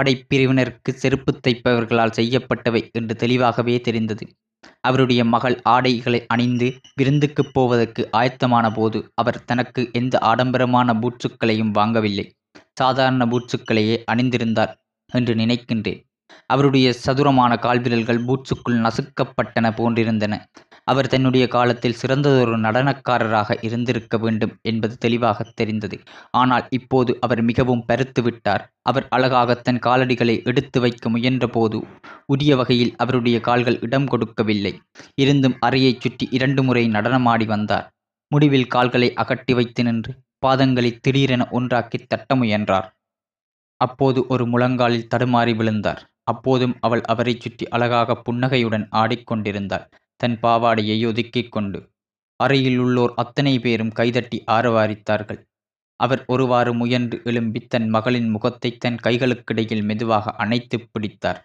[0.00, 4.24] படைப்பிரிவினருக்கு செருப்பு தைப்பவர்களால் செய்யப்பட்டவை என்று தெளிவாகவே தெரிந்தது.
[4.80, 12.26] அவருடைய மகள் ஆடைகளை அணிந்து விருந்துக்குப் போவதற்கு ஆயத்தமான போது அவர் தனக்கு எந்த ஆடம்பரமான பூட்சுக்களையும் வாங்கவில்லை.
[12.72, 14.72] சாதாரண பூட்சுக்களையே அணிந்திருந்தார்
[15.12, 16.00] என்று நினைக்கின்றேன்.
[16.46, 20.34] அவருடைய சதுரமான கால்விரல்கள் பூட்ஸுக்குள் நசுக்கப்பட்டன போன்றிருந்தன.
[20.84, 25.98] அவர் தன்னுடைய காலத்தில் சிறந்ததொரு நடனக்காரராக இருந்திருக்க வேண்டும் என்பது தெளிவாக தெரிந்தது.
[26.30, 28.64] ஆனால் இப்போது அவர் மிகவும் பருத்து விட்டார்.
[28.82, 31.80] அவர் அழகாக தன் காலடிகளை எடுத்து வைக்க முயன்றபோது
[32.26, 34.72] உரிய வகையில் அவருடைய கால்கள் இடம் கொடுக்கவில்லை.
[35.14, 37.86] இருந்தும் அறையைச் சுற்றி இரண்டு முறை நடனமாடி வந்தார்.
[38.30, 40.12] முடிவில் கால்களை அகட்டி வைத்து நின்று
[40.46, 42.88] பாதங்களை திடீரென ஒன்றாக்கி தட்ட முயன்றார்.
[43.80, 46.00] அப்போது ஒரு முழங்காலில் தடுமாறி விழுந்தார்.
[46.28, 49.86] அப்போதும் அவள் அவரைச் சுற்றி அழகாக புன்னகையுடன் ஆடிக்கொண்டிருந்தாள்.
[50.20, 51.80] தன் பாவாடையை ஒதுக்கிக் கொண்டு
[52.40, 55.40] அறையில் உள்ளோர் அத்தனை பேரும் கைதட்டி ஆரவாரித்தார்கள்.
[56.00, 61.40] அவர் ஒருவாறு முயன்று எழும்பி தன் மகளின் முகத்தை தன் கைகளுக்கிடையில் மெதுவாக அணைத்து பிடித்தார்.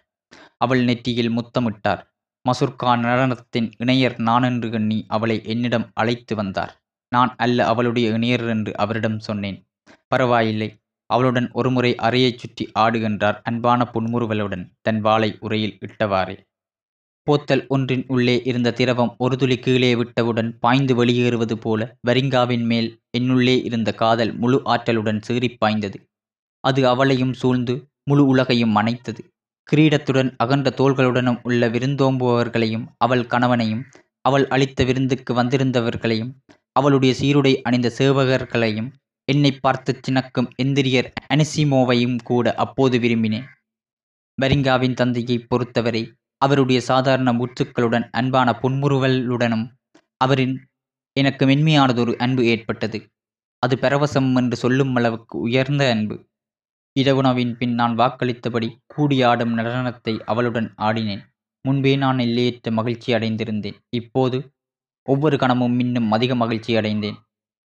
[0.56, 2.02] அவள் நெற்றியில் முத்தமிட்டார்.
[2.44, 6.72] மசுர்கா நடனத்தின் இணையர் நானென்று எண்ணி அவளை என்னிடம் அழைத்து வந்தார்.
[7.12, 9.58] நான் அல்ல அவளுடைய இணையர் என்று அவரிடம் சொன்னேன்.
[10.06, 10.68] பரவாயில்லை.
[11.10, 16.36] அவளுடன் ஒருமுறை அறையைச் சுற்றி ஆடுகின்றார் அன்பான புன்முறுவலுடன் தன் வாளை உரையில் இட்டவாறே.
[17.26, 23.56] போத்தல் ஒன்றின் உள்ளே இருந்த திரவம் ஒரு துளி கீழே விட்டவுடன் பாய்ந்து வெளியேறுவது போல வரிங்காவின் மேல் என்னுள்ளே
[23.64, 25.98] இருந்த காதல் முழு ஆற்றலுடன் சீறி பாய்ந்தது.
[26.64, 27.74] அது அவளையும் சூழ்ந்து
[28.10, 29.22] முழு உலகையும் அணைத்தது
[29.68, 33.84] கிரீடத்துடன் அகன்ற தோள்களுடனும் உள்ள விருந்தோம்புபவர்களையும் அவள் கணவனையும்
[34.24, 36.32] அவள் அளித்த விருந்துக்கு வந்திருந்தவர்களையும்
[36.72, 38.90] அவளுடைய சீருடை அணிந்த சேவகர்களையும்
[39.24, 43.46] என்னை பார்த்து சினக்கும் எந்திரியர் அனிசிமோவையும் கூட அப்போது விரும்பினேன்.
[44.42, 49.66] பரிங்காவின் தந்தையை பொறுத்தவரை அவருடைய சாதாரண முற்றுக்களுடன் அன்பான புன்முறுவலுடனும்
[50.16, 50.54] அவரின்
[51.12, 52.98] எனக்கு மென்மையானதொரு அன்பு ஏற்பட்டது.
[53.58, 56.16] அது பரவசம் என்று சொல்லும் அளவுக்கு உயர்ந்த அன்பு.
[57.00, 61.22] இரவுணவின் பின் நான் வாக்களித்தபடி கூடியாடும் நடனத்தை அவளுடன் ஆடினேன்.
[61.60, 63.74] முன்பே நான் எல்லையற்ற மகிழ்ச்சி அடைந்திருந்தேன்.
[63.90, 64.52] இப்போது
[65.02, 67.18] ஒவ்வொரு கணமும் இன்னும் அதிக மகிழ்ச்சி அடைந்தேன்.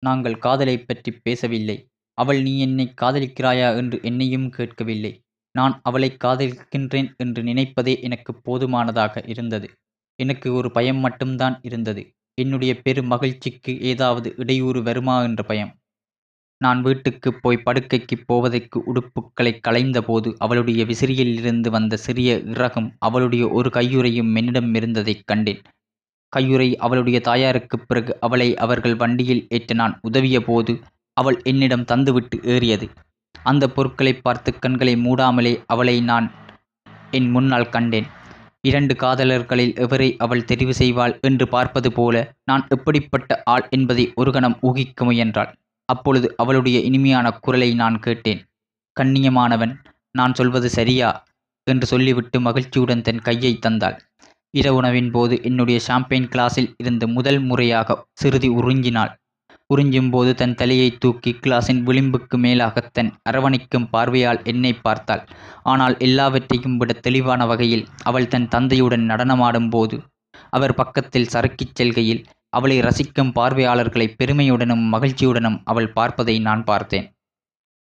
[0.06, 1.78] நாங்கள் காதலை பற்றி பேசவில்லை.
[2.18, 3.70] அவள் நீ என்னை காதலிக்கிறாயா?
[3.76, 5.12] என்று என்னையும் கேட்கவில்லை.
[5.56, 9.68] நான் அவளை காதலிக்கின்றேன் என்று நினைப்பதே எனக்கு போதுமானதாக இருந்தது.
[10.20, 12.04] எனக்கு ஒரு பயம் மட்டும்தான் இருந்தது.
[12.42, 15.74] என்னுடைய பெரு மகிழ்ச்சிக்கு ஏதாவது இடையூறு வருமா என்ற பயம்.
[16.62, 24.36] நான் வீட்டுக்கு போய் படுக்கைக்கு போவதற்கு உடுப்புக்களை களைந்தபோது அவளுடைய விசிறியிலிருந்து வந்த சிறிய இறகும் அவளுடைய ஒரு கையுறையும்
[24.36, 25.62] என்னிடம் இருந்ததைக் கண்டேன்.
[26.36, 30.80] கையுறை அவளுடைய தாயாருக்குப் பிறகு அவளை அவர்கள் வண்டியில் ஏற்ற நான் உதவிய போது
[31.14, 32.90] அவள் என்னிடம் தந்துவிட்டு ஏறியது.
[33.44, 36.32] அந்த பொருட்களை பார்த்து கண்களை மூடாமலே அவளை நான்
[37.12, 38.06] என் முன்னால் கண்டேன்.
[38.62, 44.58] இரண்டு காதலர்களில் எவரை அவள் தெரிவு செய்வாள் என்று பார்ப்பது போல நான் எப்படிப்பட்ட ஆள் என்பதை ஒரு கணம்
[44.62, 45.58] ஊகிக்க முயன்றாள்.
[45.86, 48.46] அப்பொழுது அவளுடைய இனிமையான குரலை நான் கேட்டேன்.
[49.00, 49.76] கண்ணியமானவன்
[50.12, 51.24] நான் சொல்வது சரியா?
[51.64, 54.00] என்று சொல்லிவிட்டு மகிழ்ச்சியுடன் தன் கையை தந்தாள்.
[54.56, 59.12] இரவுணவின் போது என்னுடைய ஷாம்பெயின் கிளாஸில் இருந்து முதல் முறையாக சிறிது உறிஞ்சினாள்.
[59.74, 65.24] உறிஞ்சும் போது தன் தலையை தூக்கி கிளாஸின் விளிம்புக்கு மேலாக தன் அரவணைக்கும் பார்வையால் என்னை பார்த்தாள்.
[65.64, 69.98] ஆனால் எல்லாவற்றையும் விட தெளிவான வகையில் அவள் தன் தந்தையுடன் நடனமாடும் போது
[70.50, 77.08] அவர் பக்கத்தில் சறுக்கிச் செல்கையில் அவளை ரசிக்கும் பார்வையாளர்களை பெருமையுடனும் மகிழ்ச்சியுடனும் அவள் பார்ப்பதை நான் பார்த்தேன்.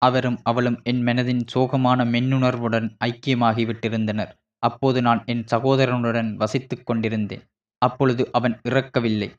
[0.02, 4.32] அவரும் அவளும் என் மனதின் சோகமான மென்னுணர்வுடன் ஐக்கியமாகிவிட்டிருந்தனர்.
[4.58, 7.42] அப்போது நான் என் சகோதரனுடன் வசித்துக் கொண்டிருந்தேன்.
[7.78, 9.34] அப்பொழுது அவன் இறக்கவில்லை.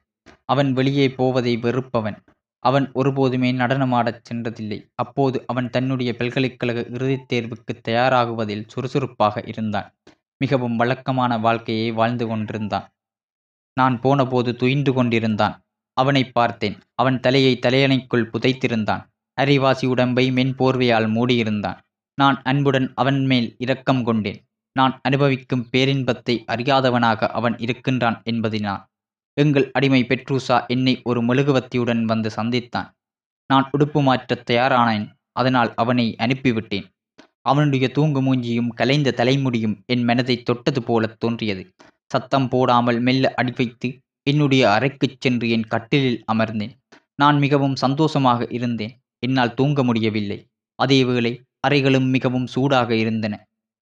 [0.46, 2.24] அவன் வெளியே போவதை வெறுப்பவன்.
[2.60, 4.86] அவன் ஒருபோதுமே நடனமாடச் சென்றதில்லை.
[4.96, 9.94] அப்போது அவன் தன்னுடைய பல்கலைக்கழக இறுதித் தேர்வுக்கு தயாராகுவதில் சுறுசுறுப்பாக இருந்தான்.
[10.38, 12.90] மிகவும் வழக்கமான வாழ்க்கையை வாழ்ந்து கொண்டிருந்தான்.
[13.74, 15.64] நான் போனபோது துயின்று கொண்டிருந்தான்.
[15.94, 16.78] அவனை பார்த்தேன்.
[16.96, 19.06] அவன் தலையை தலையணைக்குள் புதைத்திருந்தான்.
[19.42, 21.80] அரிவாசி உடம்பை மென்போர்வையால் மூடியிருந்தான்.
[22.16, 24.49] நான் அன்புடன் அவன் மேல் இரக்கம் கொண்டேன்.
[24.80, 28.84] நான் அனுபவிக்கும் பேரின்பத்தை அறியாதவனாக அவன் இருக்கின்றான் என்பதினால்
[29.38, 32.90] எங்கள் அடிமை பெட்ரூசா என்னை ஒரு மெழுகுவத்தியுடன் வந்து சந்தித்தான்.
[33.48, 36.88] நான் உடுப்பு மாற்றத் தயாரானேன் அதனால் அவனை அனுப்பிவிட்டேன்.
[37.42, 41.64] அவனுடைய தூங்கு மூஞ்சியும் கலைந்த தலைமுடியும் என் மனதை தொட்டது போலத் தோன்றியது.
[42.12, 43.90] சத்தம் போடாமல் மெல்ல அடி வைத்து
[44.30, 46.74] என்னுடைய அறைக்குச் சென்று என் கட்டிலில் அமர்ந்தேன்.
[47.16, 48.94] நான் மிகவும் சந்தோஷமாக இருந்தேன்.
[49.20, 50.40] என்னால் தூங்க முடியவில்லை.
[50.80, 51.34] அதேவேளை
[51.68, 53.36] அறைகளும் மிகவும் சூடாக இருந்தன.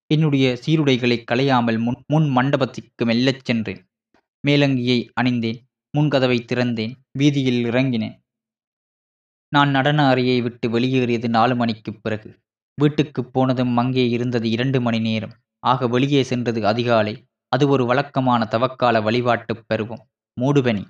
[0.10, 3.82] என்னுடைய சீருடைகளை களையாமல் முன் முன் மண்டபத்திற்கு மெல்லச் சென்றேன்.
[4.44, 5.60] மேலங்கியை அணிந்தேன்.
[5.94, 6.94] முன்கதவை திறந்தேன்.
[7.12, 8.16] வீதியில் இறங்கினேன்.
[9.52, 12.30] நான் நடன அறையை விட்டு வெளியேறியது நாலு மணிக்குப் பிறகு.
[12.78, 15.36] வீட்டுக்குப் போனதும் அங்கே இருந்தது இரண்டு மணி நேரம்.
[15.64, 17.14] ஆக வெளியே சென்றது அதிகாலை.
[17.52, 20.04] அது ஒரு வழக்கமான தவக்கால வழிபாட்டுப் பருவம்.
[20.42, 20.84] மூடுபனி.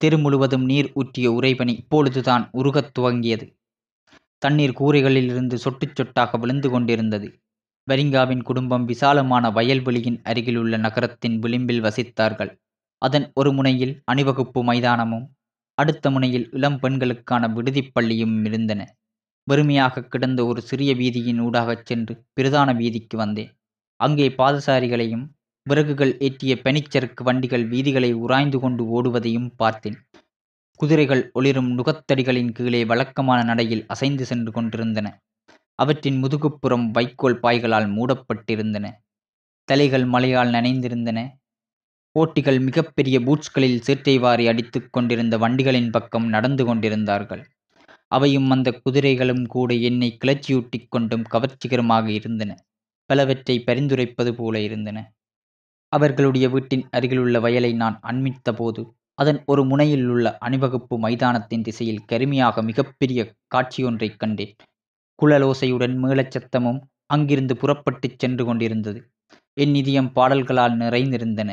[0.00, 3.46] தெரு முழுவதும் நீர் ஊற்றிய உறைபனி இப்பொழுதுதான் உருகத் துவங்கியது.
[4.38, 7.28] தண்ணீர் கூரைகளிலிருந்து சொட்டுச் சொட்டாக விழுந்து கொண்டிருந்தது.
[7.90, 12.52] வரிங்காவின் குடும்பம் விசாலமான வயல்வெளியின் அருகிலுள்ள நகரத்தின் விளிம்பில் வசித்தார்கள்.
[12.98, 15.26] அதன் ஒரு முனையில் அணிவகுப்பு மைதானமும்
[15.74, 18.80] அடுத்த முனையில் இளம் பெண்களுக்கான விடுதிப் பள்ளியும் இருந்தன.
[19.50, 23.50] வெறுமையாக கிடந்த ஒரு சிறிய வீதியின் ஊடாகச் சென்று பிரதான வீதிக்கு வந்தேன்.
[24.00, 25.24] அங்கே பாதசாரிகளையும்
[25.66, 29.98] விறகுகள் ஏற்றிய பனிச்சறுக்கு வண்டிகள் வீதிகளை உராய்ந்து கொண்டு ஓடுவதையும் பார்த்தேன்.
[30.80, 35.08] குதிரைகள் ஒளிரும் நுகத்தடிகளின் கீழே வழக்கமான நடையில் அசைந்து சென்று கொண்டிருந்தன.
[35.74, 38.90] அவற்றின் முதுகுப்புறம் வைக்கோல் பாய்களால் மூடப்பட்டிருந்தன.
[39.64, 41.28] தலைகள் மழையால் நனைந்திருந்தன.
[42.18, 47.46] ஓட்டிகள் மிகப்பெரிய பூட்ஸ்களில் சேற்றை வாரி அடித்துக் கொண்டிருந்த வண்டிகளின் பக்கம் நடந்து கொண்டிருந்தார்கள்.
[48.08, 52.64] அவையும் அந்த குதிரைகளும் கூட என்னை கிளர்ச்சியூட்டிக் கொண்டும் கவர்ச்சிகரமாக இருந்தன.
[53.06, 55.12] பலவற்றை பரிந்துரைப்பது போல இருந்தன.
[55.88, 62.62] அவர்களுடைய வீட்டின் அருகிலுள்ள வயலை நான் அண்மித்த போது அதன் ஒரு முனையில் உள்ள அணிவகுப்பு மைதானத்தின் திசையில் கருமையாக
[62.62, 64.54] மிகப்பெரிய காட்சியொன்றைக் கண்டேன்.
[65.18, 69.00] குழலோசையுடன் மேளச்சத்தமும் அங்கிருந்து புறப்பட்டுச் சென்று கொண்டிருந்தது.
[69.56, 71.50] என் இதயம் பாடல்களால் நிறைந்திருந்தன.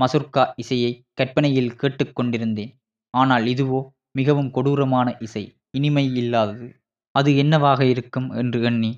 [0.00, 2.72] மசுர்கா இசையை கற்பனையில் கேட்டுக்கொண்டிருந்தேன்
[3.14, 6.66] ஆனால் இதுவோ மிகவும் கொடூரமான இசை இனிமை இல்லாதது.
[7.14, 8.92] அது என்னவாக இருக்கும் என்று எண்ணி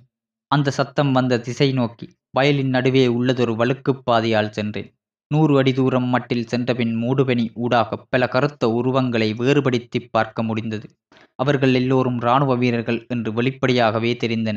[0.50, 4.90] அந்த சத்தம் வந்த திசை நோக்கி வயலின் நடுவே உள்ளதொரு வழுக்குப் பாதையால் சென்றேன்.
[5.28, 10.88] நூறு அடி தூரம் மட்டில் சென்றபின் மூடுபனி ஊடாக பல கருத்த உருவங்களை வேறுபடுத்திப் பார்க்க முடிந்தது.
[11.34, 14.56] அவர்கள் எல்லோரும் இராணுவ வீரர்கள் என்று வெளிப்படையாகவே தெரிந்தன.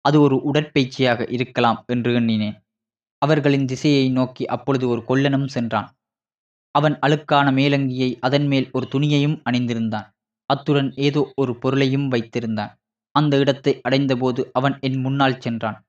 [0.00, 2.62] அது ஒரு உடற்பயிற்சியாக இருக்கலாம் என்று எண்ணினேன்.
[3.18, 5.94] அவர்களின் திசையை நோக்கி அப்பொழுது ஒரு கொல்லனும் சென்றான்.
[6.70, 10.08] அவன் அழுக்கான மேலங்கியை அதன் மேல் ஒரு துணியையும் அணிந்திருந்தான்.
[10.46, 12.72] அத்துடன் ஏதோ ஒரு பொருளையும் வைத்திருந்தான்.
[13.10, 15.84] அந்த இடத்தை அடைந்தபோது அவன் என் முன்னால் சென்றான்.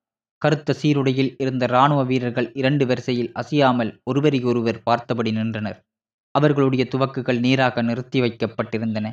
[0.46, 5.80] கருத்த சீருடையில் இருந்த இராணுவ வீரர்கள் இரண்டு வரிசையில் அசையாமல் ஒருவரையொருவர் பார்த்தபடி நின்றனர்.
[6.36, 9.08] அவர்களுடைய துவக்குகள் நேராக நிறுத்தி வைக்கப்பட்டிருந்தன.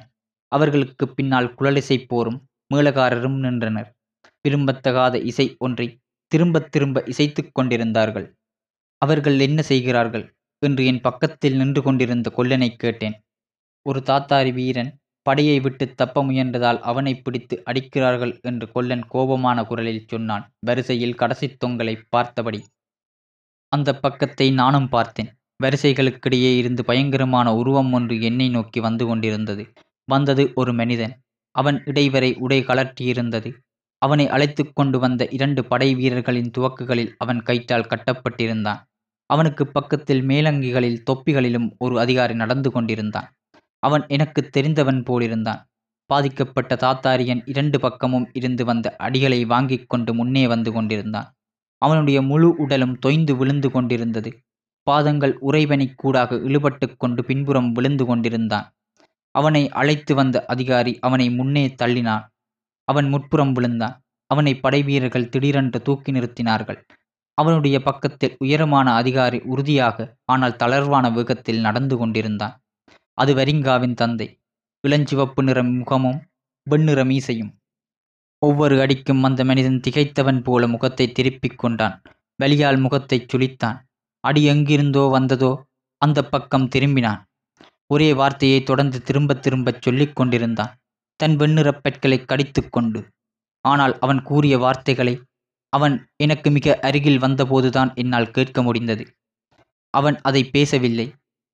[0.53, 2.39] அவர்களுக்கு பின்னால் குழலிசை போரும்
[2.75, 3.89] மேளகாரரும் நின்றனர்.
[4.49, 5.87] விரும்பத்தகாத இசை ஒன்றை
[6.33, 8.27] திரும்ப திரும்ப இசைத்துக் கொண்டிருந்தார்கள்.
[9.03, 10.27] அவர்கள் என்ன செய்கிறார்கள்?
[10.63, 13.17] என்று என் பக்கத்தில் நின்று கொண்டிருந்த கொல்லனை கேட்டேன்.
[13.83, 14.91] ஒரு தாத்தாரி வீரன்
[15.27, 20.45] படையை விட்டு தப்ப முயன்றதால் அவனை பிடித்து அடிக்கிறார்கள் என்று கொல்லன் கோபமான குரலில் சொன்னான்.
[20.61, 22.61] வரிசையில் கடைசி தொங்கலை பார்த்தபடி.
[23.73, 25.31] அந்த பக்கத்தை நானும் பார்த்தேன்.
[25.61, 29.65] வரிசைகளுக்கிடையே இருந்து பயங்கரமான உருவம் ஒன்று என்னை நோக்கி வந்து கொண்டிருந்தது.
[30.09, 31.15] வந்தது ஒரு மனிதன்.
[31.55, 33.51] அவன் இடைவரை உடை கலற்றியிருந்தது
[34.03, 38.81] அவனை அழைத்து கொண்டு வந்த இரண்டு படை வீரர்களின் துவக்குகளில் அவன் கயிற்றால் கட்டப்பட்டிருந்தான்.
[39.31, 43.29] அவனுக்கு பக்கத்தில் மேலங்கிகளில் தொப்பிகளிலும் ஒரு அதிகாரி நடந்து கொண்டிருந்தான்.
[43.87, 45.61] அவன் எனக்கு தெரிந்தவன் போலிருந்தான்.
[46.11, 51.29] பாதிக்கப்பட்ட தாத்தாரியன் இரண்டு பக்கமும் இருந்து வந்த அடிகளை வாங்கிக் கொண்டு முன்னே வந்து கொண்டிருந்தான்.
[51.83, 54.31] அவனுடைய முழு உடலும் தொய்ந்து விழுந்து கொண்டிருந்தது.
[54.87, 58.67] பாதங்கள் உறைவனிக் கூடாக இழுபட்டு கொண்டு பின்புறம் விழுந்து கொண்டிருந்தான்.
[59.35, 62.25] அவனை அழைத்து வந்த அதிகாரி அவனை முன்னே தள்ளினான்.
[62.89, 63.97] அவன் முற்புறம் விழுந்தான்.
[64.31, 66.81] அவனை படைவீரர்கள் திடீரென்று தூக்கி நிறுத்தினார்கள்.
[67.39, 72.55] அவனுடைய பக்கத்தில் உயரமான அதிகாரி உறுதியாக ஆனால் தளர்வான வேகத்தில் நடந்து கொண்டிருந்தான்.
[73.19, 74.29] அது வரிங்காவின் தந்தை.
[74.85, 76.19] இளஞ்சிவப்பு நிற முகமும்
[76.67, 77.53] வெண்ணிற மீசையும்.
[78.43, 81.97] ஒவ்வொரு அடிக்கும் அந்த மனிதன் திகைத்தவன் போல முகத்தை திருப்பிக் கொண்டான்.
[82.43, 83.79] வலியால் முகத்தைச் சுளித்தான்
[84.25, 85.53] அடி எங்கிருந்தோ வந்ததோ
[86.03, 87.21] அந்த பக்கம் திரும்பினான்.
[87.87, 90.73] ஒரே வார்த்தையை தொடர்ந்து திரும்பத் திரும்பச் சொல்லிக் கொண்டிருந்தான்.
[91.21, 93.01] தன் வெண்ணிறப் பெட்களை கடித்து கொண்டு.
[93.65, 95.15] ஆனால் அவன் கூறிய வார்த்தைகளை
[95.73, 99.05] அவன் எனக்கு மிக அருகில் வந்தபோதுதான் என்னால் கேட்க முடிந்தது.
[99.95, 101.07] அவன் அதை பேசவில்லை.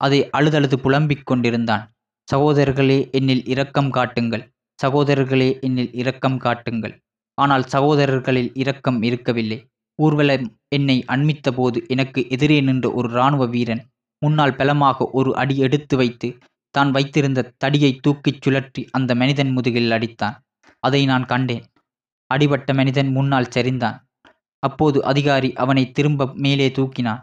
[0.02, 1.84] அதை அழுதழுது புலம்பிக் கொண்டிருந்தான்.
[2.28, 4.44] சகோதரர்களே என்னில் இரக்கம் காட்டுங்கள்.
[4.78, 6.94] சகோதரர்களே என்னில் இரக்கம் காட்டுங்கள்.
[7.38, 9.58] ஆனால் சகோதரர்களில் இரக்கம் இருக்கவில்லை.
[9.98, 13.82] ஊர்வலம் என்னை அண்மித்த போது எனக்கு எதிரே நின்ற ஒரு இராணுவ வீரன்
[14.22, 16.28] முன்னால் பலமாக ஒரு அடி எடுத்து வைத்து
[16.74, 20.36] தான் வைத்திருந்த தடியை தூக்கிச் சுழற்றி அந்த மனிதன் முதுகில் அடித்தான்.
[20.86, 21.64] அதை நான் கண்டேன்.
[22.30, 23.98] அடிபட்ட மனிதன் முன்னால் சரிந்தான்.
[24.62, 27.22] அப்போது அதிகாரி அவனை திரும்ப மேலே தூக்கினான்.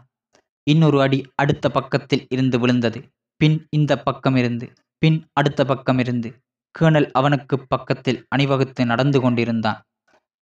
[0.66, 2.98] இன்னொரு அடி அடுத்த பக்கத்தில் இருந்து விழுந்தது.
[3.40, 4.66] பின் இந்த பக்கமிருந்து
[5.02, 6.30] பின் அடுத்த பக்கமிருந்து
[6.74, 9.78] கேணல் அவனுக்கு பக்கத்தில் அணிவகுத்து நடந்து கொண்டிருந்தான்.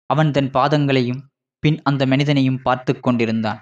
[0.09, 1.21] அவன் தன் பாதங்களையும்
[1.63, 3.59] பின் அந்த மனிதனையும் பார்த்து கொண்டிருந்தான்.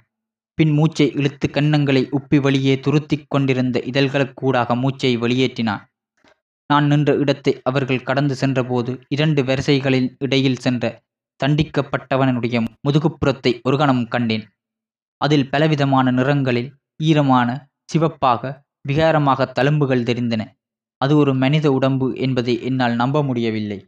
[0.57, 5.83] பின் மூச்சை இழுத்து கன்னங்களை உப்பி வெளியே துருத்திக் கொண்டிருந்த இதழ்களுக்கூடாக மூச்சை வெளியேற்றினான்.
[6.69, 10.93] நான் நின்ற இடத்தை அவர்கள் கடந்து சென்றபோது இரண்டு வரிசைகளின் இடையில் சென்ற
[11.39, 14.45] தண்டிக்கப்பட்டவனுடைய முதுகுப்புறத்தை ஒரு கணம் கண்டேன்.
[15.23, 16.69] அதில் பலவிதமான நிறங்களில்
[17.03, 17.49] ஈரமான
[17.93, 18.51] சிவப்பாக
[18.87, 20.41] விகாரமாக தழும்புகள் தெரிந்தன.
[20.97, 23.79] அது ஒரு மனித உடம்பு என்பதை என்னால் நம்ப முடியவில்லை.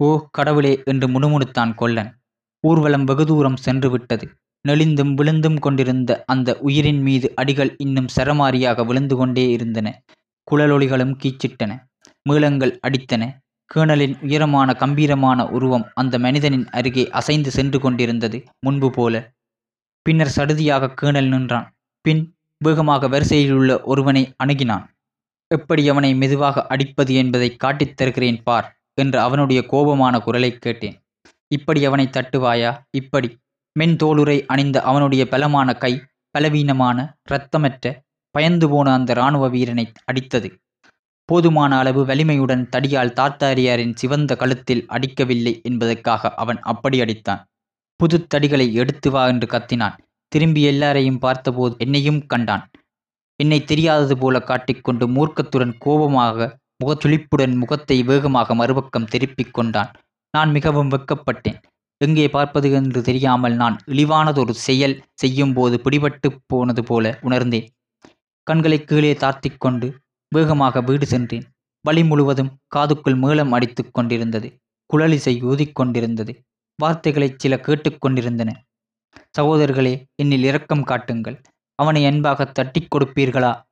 [0.00, 2.10] ஓ கடவுளே என்று முணுமுணுத்தான் கொல்லன்.
[2.64, 4.26] ஊர்வலம் வெகு தூரம் சென்று விட்டது.
[4.68, 9.88] நெளிந்தும் விழுந்தும் கொண்டிருந்த அந்த உயிரின் மீது அடிகள் இன்னும் சரமாரியாக விழுந்து கொண்டே இருந்தன.
[10.48, 11.72] குழலொளிகளும் கீச்சிட்டன.
[12.22, 13.22] மேளங்கள் அடித்தன.
[13.70, 19.33] கேணலின் உயரமான கம்பீரமான உருவம் அந்த மனிதனின் அருகே அசைந்து சென்று கொண்டிருந்தது முன்பு போல
[20.04, 21.74] பின்னர் சடுதியாக கேணல் நின்றான்.
[22.00, 24.86] பின் வேகமாக வரிசையிலுள்ள ஒருவனை அணுகினான்.
[25.48, 31.02] எப்படி அவனை மெதுவாக அடிப்பது என்பதை காட்டித் தருகிறேன் பார் என்று அவனுடைய கோபமான குரலைக் கேட்டேன்.
[31.48, 32.78] இப்படி அவனை தட்டுவாயா?
[32.90, 33.38] இப்படி.
[33.72, 40.58] மென் தோளுரை அணிந்த அவனுடைய பலமான கை பலவீனமான இரத்தமற்ற பயந்து போன அந்த இராணுவ வீரனை அடித்தது.
[41.24, 47.44] போதுமான அளவு வலிமையுடன் தடியால் தாத்தாரியாரின் சிவந்த கழுத்தில் அடிக்கவில்லை என்பதற்காக அவன் அப்படி அடித்தான்.
[48.00, 49.96] புதுத் தடிகளை எடுத்து வா என்று கத்தினான்.
[50.32, 52.64] திரும்பி எல்லாரையும் பார்த்தபோது என்னையும் கண்டான்.
[53.40, 56.48] என்னை தெரியாதது போல காட்டிக்கொண்டு மூர்க்கத்துடன் கோபமாக
[56.84, 59.90] முகச்சுளிப்புடன் முகத்தை வேகமாக மறுபக்கம் திருப்பிக் கொண்டான்.
[60.34, 61.58] நான் மிகவும் வெக்கப்பட்டேன்
[62.00, 67.68] எங்கே பார்ப்பது என்று தெரியாமல் நான் இழிவானதொரு செயல் செய்யும் போது பிடிபட்டு போனது போல உணர்ந்தேன்.
[68.46, 69.86] கண்களை கீழே தாத்திக்கொண்டு
[70.32, 71.46] வேகமாக வீடு சென்றேன்.
[71.84, 74.48] வழி முழுவதும் காதுக்குள் மேளம் அடித்துக் கொண்டிருந்தது.
[74.90, 76.32] குழலிசை ஊதிக்கொண்டிருந்தது
[76.82, 78.50] வார்த்தைகளை சில கேட்டுக்கொண்டிருந்தன
[79.38, 81.40] சகோதரர்களே என்னில் இரக்கம் காட்டுங்கள்.
[81.74, 83.62] அவனை அன்பாக தட்டிக் கொடுப்பீர்களா?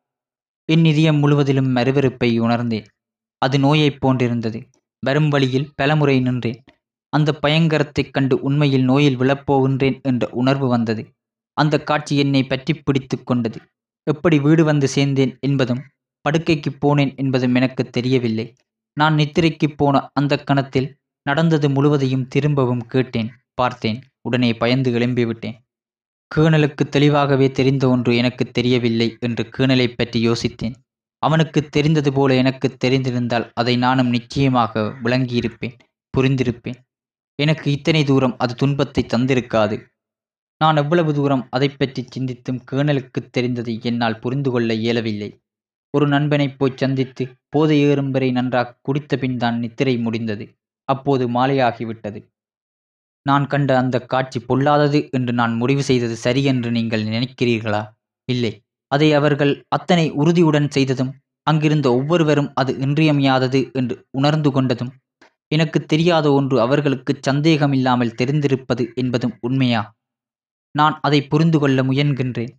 [0.64, 2.86] என் இதயம் முழுவதிலும் மறுவெறுப்பை உணர்ந்தேன்.
[3.38, 4.62] அது நோயைப் போன்றிருந்தது.
[5.00, 6.64] வரும் வழியில் பலமுறை நின்றேன்.
[7.08, 11.12] அந்த பயங்கரத்தைக் கண்டு உண்மையில் நோயில் விழப்போகின்றேன் என்ற உணர்வு வந்தது.
[11.52, 13.60] அந்த காட்சி என்னை பற்றி பிடித்து கொண்டது.
[14.04, 15.82] எப்படி வீடு வந்து சேர்ந்தேன் என்பதும்
[16.24, 18.54] படுக்கைக்கு போனேன் என்பதும் எனக்கு தெரியவில்லை.
[18.92, 23.30] நான் நித்திரைக்கு போன அந்த கணத்தில் நடந்தது முழுவதையும் திரும்பவும் கேட்டேன்.
[23.54, 23.98] பார்த்தேன்.
[24.20, 25.58] உடனே பயந்து எழும்பிவிட்டேன்
[26.30, 30.76] கேணலுக்கு தெளிவாகவே தெரிந்த ஒன்று எனக்கு தெரியவில்லை என்று கேணலை பற்றி யோசித்தேன்.
[31.22, 35.76] அவனுக்கு தெரிந்தது போல எனக்கு தெரிந்திருந்தால் அதை நானும் நிச்சயமாக விளங்கியிருப்பேன்
[36.14, 36.78] புரிந்திருப்பேன்.
[37.38, 39.76] எனக்கு இத்தனை தூரம் அது துன்பத்தை தந்திருக்காது.
[40.60, 45.30] நான் எவ்வளவு தூரம் அதை பற்றி சிந்தித்தும் கேணலுக்கு தெரிந்ததை என்னால் புரிந்து கொள்ள இயலவில்லை.
[45.94, 50.44] ஒரு நண்பனைப் போய் சந்தித்து போதை ஏறும் வரை நன்றாக குடித்த பின் தான் நித்திரை முடிந்தது.
[50.94, 52.20] அப்போது மாலையாகிவிட்டது.
[53.26, 57.82] நான் கண்ட அந்த காட்சி பொல்லாதது என்று நான் முடிவு செய்தது சரி என்று நீங்கள் நினைக்கிறீர்களா?
[58.28, 58.52] இல்லை.
[58.90, 61.12] அதை அவர்கள் அத்தனை உறுதியுடன் செய்ததும்
[61.46, 64.92] அங்கிருந்த ஒவ்வொருவரும் அது இன்றியமையாதது என்று உணர்ந்து கொண்டதும்
[65.52, 69.82] எனக்கு தெரியாத ஒன்று அவர்களுக்கு சந்தேகமில்லாமல் தெரிந்திருப்பது என்பதும் உண்மையா?
[70.74, 72.52] நான் அதை புரிந்து கொள்ள முயன்கின்றேன்.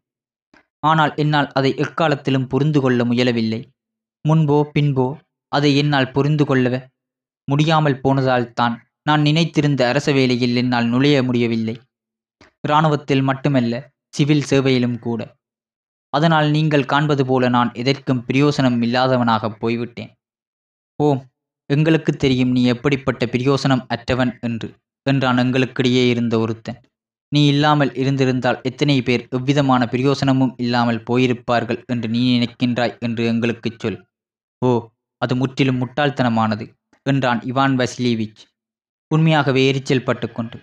[0.84, 3.62] ஆனால் என்னால் அதை எக்காலத்திலும் புரிந்து கொள்ள முயலவில்லை.
[4.26, 5.08] முன்போ பின்போ
[5.52, 6.80] அதை என்னால் புரிந்து கொள்ளவே
[7.48, 11.76] முடியாமல் போனதால் தான் நான் நினைத்திருந்த அரச வேலையில் என்னால் நுழைய முடியவில்லை.
[12.68, 13.74] இராணுவத்தில் மட்டுமல்ல
[14.10, 15.22] சிவில் சேவையிலும் கூட.
[16.14, 20.12] அதனால் நீங்கள் காண்பது போல நான் எதற்கும் பிரயோசனம் இல்லாதவனாக போய்விட்டேன்.
[21.00, 21.22] ஓம்
[21.70, 24.68] எங்களுக்கு தெரியும் நீ எப்படிப்பட்ட பிரயோசனம் அற்றவன் என்று
[25.06, 26.80] என்றான் எங்களுக்கிடையே இருந்த ஒருத்தன்.
[27.32, 34.00] நீ இல்லாமல் இருந்திருந்தால் எத்தனை பேர் எவ்விதமான பிரயோசனமும் இல்லாமல் போயிருப்பார்கள் என்று நீ நினைக்கின்றாய் என்று எங்களுக்குச் சொல்.
[34.62, 34.70] ஓ
[35.22, 36.66] அது முற்றிலும் முட்டாள்தனமானது.
[37.06, 38.42] என்றான் இவான் வசிலிவிச்.
[39.12, 40.58] உண்மையாகவே எரிச்சல் பட்டுக்கொண்டு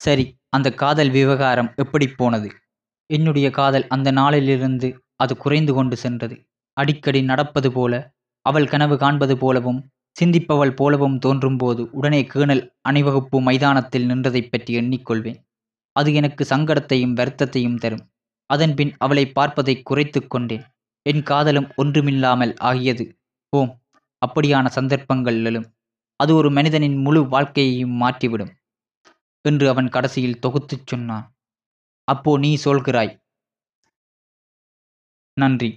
[0.00, 2.48] சரி அந்த காதல் விவகாரம் எப்படி போனது?
[3.10, 6.36] என்னுடைய காதல் அந்த நாளிலிருந்து அது குறைந்து கொண்டு சென்றது.
[6.76, 7.94] அடிக்கடி நடப்பது போல
[8.46, 9.80] அவள் கனவு காண்பது போலவும்
[10.16, 15.38] சிந்திப்பவள் போலவும் தோன்றும்போது உடனே கேணல் அணிவகுப்பு மைதானத்தில் நின்றதைப் பற்றி எண்ணிக்கொள்வேன்.
[15.96, 18.04] அது எனக்கு சங்கடத்தையும் வருத்தத்தையும் தரும்.
[18.50, 20.64] அதன்பின் அவளை பார்ப்பதை குறைத்து கொண்டேன்.
[21.06, 23.06] என் காதலும் ஒன்றுமில்லாமல் ஆகியது.
[23.52, 23.72] ஓம்.
[24.22, 25.68] அப்படியான சந்தர்ப்பங்கள் எழும்
[26.20, 28.52] அது ஒரு மனிதனின் முழு வாழ்க்கையையும் மாற்றிவிடும்
[29.44, 31.26] என்று அவன் கடைசியில் தொகுத்துச் சொன்னான்.
[32.08, 33.12] அப்போ நீ சொல்கிறாய்.
[35.36, 35.70] நன்றி.